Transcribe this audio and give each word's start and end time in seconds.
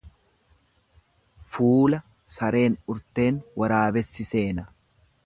Fuula 1.57 1.99
sareen 2.37 2.79
urteen 2.95 3.41
waraabessi 3.63 4.27
seena. 4.35 4.71